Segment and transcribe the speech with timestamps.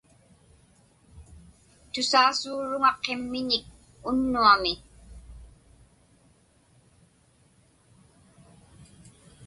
[1.91, 3.63] Tusaasuuruŋa qimmiñik
[4.09, 4.73] unnuami.